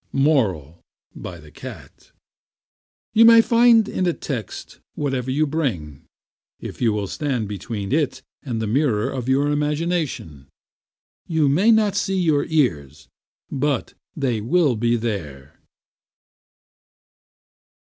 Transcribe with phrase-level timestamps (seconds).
[0.13, 0.81] MORAL,
[1.15, 2.11] BY THE CAT
[3.13, 6.05] You can find in a text whatever you bring,
[6.59, 10.47] if you will stand between it and the mirror of your imagination.
[11.27, 13.09] You may not see your ears,
[13.51, 15.59] but they will be there.